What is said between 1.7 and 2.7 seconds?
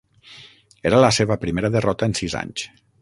derrota en sis anys.